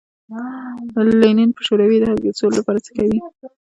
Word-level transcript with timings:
لینین 1.21 1.49
په 1.57 1.61
شوروي 1.67 1.97
اتحاد 1.99 2.17
کې 2.21 2.29
د 2.31 2.37
سولې 2.39 2.55
لپاره 2.59 2.79
څه 2.85 2.91
کوي. 2.97 3.19